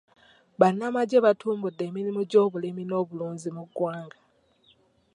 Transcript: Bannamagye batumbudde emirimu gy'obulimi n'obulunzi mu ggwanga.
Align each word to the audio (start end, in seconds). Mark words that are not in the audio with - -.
Bannamagye 0.59 1.17
batumbudde 1.25 1.81
emirimu 1.89 2.21
gy'obulimi 2.29 2.83
n'obulunzi 2.85 3.47
mu 3.55 3.63
ggwanga. 3.67 4.19